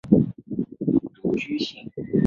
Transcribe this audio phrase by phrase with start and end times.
[1.13, 1.91] 独居性。